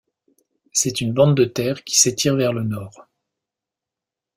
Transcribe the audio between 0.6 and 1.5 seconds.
C'est une bande de